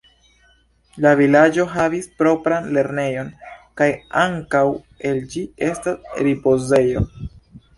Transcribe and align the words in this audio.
La 1.05 1.09
vilaĝo 1.19 1.65
havis 1.73 2.07
propran 2.21 2.65
lernejon, 2.77 3.29
kaj 3.83 3.91
ankaŭ 4.23 4.65
el 5.11 5.23
ĝi 5.35 5.45
estas 5.69 6.17
ripozejo. 6.31 7.07